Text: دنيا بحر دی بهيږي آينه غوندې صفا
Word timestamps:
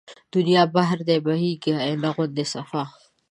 دنيا 0.35 0.63
بحر 0.75 0.99
دی 1.07 1.17
بهيږي 1.25 1.71
آينه 1.85 2.09
غوندې 2.15 2.45
صفا 2.53 2.83